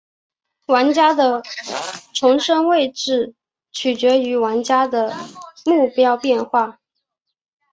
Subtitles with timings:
[0.65, 1.43] 玩家的
[2.11, 3.35] 重生位置
[3.71, 5.15] 取决于玩家的
[5.63, 6.79] 目标变化。